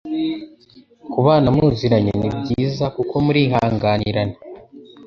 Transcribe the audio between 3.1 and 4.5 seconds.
murihanganirana